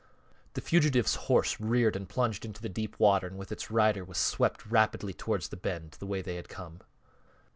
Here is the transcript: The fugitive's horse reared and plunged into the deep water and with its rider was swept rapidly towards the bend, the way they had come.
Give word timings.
The 0.53 0.61
fugitive's 0.61 1.13
horse 1.29 1.59
reared 1.59 1.95
and 1.95 2.09
plunged 2.09 2.43
into 2.43 2.59
the 2.59 2.69
deep 2.69 2.99
water 2.99 3.27
and 3.27 3.37
with 3.37 3.51
its 3.51 3.69
rider 3.69 4.03
was 4.03 4.17
swept 4.17 4.65
rapidly 4.65 5.13
towards 5.13 5.49
the 5.49 5.57
bend, 5.57 5.91
the 5.99 6.07
way 6.07 6.23
they 6.23 6.37
had 6.37 6.49
come. 6.49 6.79